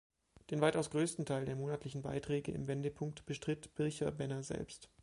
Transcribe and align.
Den 0.49 0.61
weitaus 0.61 0.89
größten 0.89 1.27
Teil 1.27 1.45
der 1.45 1.55
monatlichen 1.55 2.01
Beiträge 2.01 2.51
im 2.51 2.65
«Wendepunkt» 2.67 3.23
bestritt 3.27 3.71
Bircher-Benner 3.75 4.41
selbst. 4.41 4.89